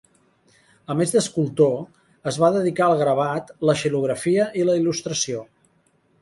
A 0.93 0.93
més 1.01 1.11
d'escultor, 1.15 1.75
es 2.31 2.39
va 2.45 2.49
dedicar 2.55 2.87
al 2.87 2.97
gravat, 3.03 3.53
la 3.71 3.77
xilografia 3.83 4.49
i 4.63 4.67
la 4.71 4.79
il·lustració. 4.83 5.45